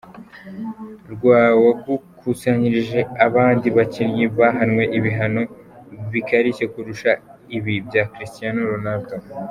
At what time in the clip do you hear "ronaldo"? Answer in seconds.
8.73-9.15